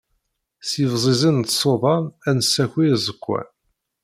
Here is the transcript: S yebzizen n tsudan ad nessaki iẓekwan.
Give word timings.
S 0.67 0.71
yebzizen 0.79 1.35
n 1.41 1.43
tsudan 1.43 2.03
ad 2.27 2.33
nessaki 2.37 2.81
iẓekwan. 2.95 3.47